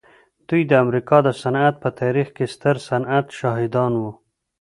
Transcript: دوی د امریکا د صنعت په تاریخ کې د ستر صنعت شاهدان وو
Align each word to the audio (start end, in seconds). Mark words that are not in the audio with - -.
دوی 0.47 0.61
د 0.67 0.71
امریکا 0.83 1.17
د 1.23 1.29
صنعت 1.41 1.75
په 1.83 1.89
تاریخ 2.01 2.27
کې 2.35 2.45
د 2.47 2.51
ستر 2.53 2.75
صنعت 2.87 3.25
شاهدان 3.39 3.91
وو 4.01 4.11